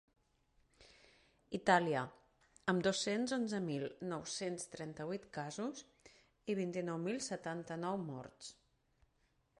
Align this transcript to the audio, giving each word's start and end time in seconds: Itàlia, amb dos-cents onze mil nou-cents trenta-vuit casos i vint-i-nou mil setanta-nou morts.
Itàlia, 1.57 2.01
amb 2.73 2.87
dos-cents 2.87 3.35
onze 3.37 3.59
mil 3.67 3.85
nou-cents 4.13 4.67
trenta-vuit 4.77 5.31
casos 5.39 5.85
i 6.55 6.59
vint-i-nou 6.65 7.01
mil 7.09 7.25
setanta-nou 7.31 8.03
morts. 8.11 8.53